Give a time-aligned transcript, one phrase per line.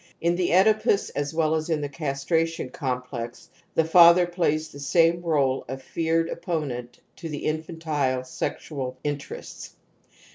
[0.19, 5.21] In the Oedipus as well as in the castration complex the father plays the same
[5.21, 9.75] r61e of feared opponent to the infantile sexual interests.